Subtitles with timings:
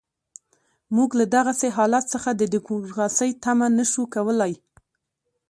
[0.95, 4.53] موږ له دغسې حالت څخه د ډیموکراسۍ تمه نه شو کولای.